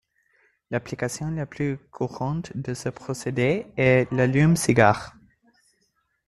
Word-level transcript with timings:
L'application 0.71 1.29
la 1.29 1.45
plus 1.45 1.77
courante 1.91 2.57
de 2.57 2.73
ce 2.73 2.89
procédé 2.89 3.67
est 3.77 4.11
l'allume-cigare. 4.11 5.13